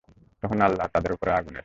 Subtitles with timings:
[0.43, 1.59] তখন আল্লাহ তাদের উপর আগুনের।